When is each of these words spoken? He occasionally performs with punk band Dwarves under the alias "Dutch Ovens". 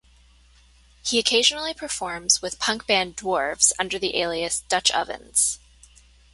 He 1.05 1.19
occasionally 1.19 1.75
performs 1.75 2.41
with 2.41 2.57
punk 2.57 2.87
band 2.87 3.15
Dwarves 3.17 3.71
under 3.77 3.99
the 3.99 4.17
alias 4.17 4.61
"Dutch 4.67 4.89
Ovens". 4.89 5.59